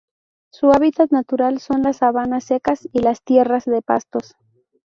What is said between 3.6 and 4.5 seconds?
de pastos.